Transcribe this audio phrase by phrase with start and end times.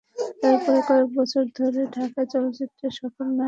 [0.41, 3.31] তারপরও কয়েক বছর ধরে ঢাকাই চলচ্চিত্রের সফল নায়ক হলেন শাকিব খান।